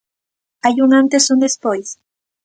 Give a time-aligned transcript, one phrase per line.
[0.63, 1.87] Hai un antes e un despois?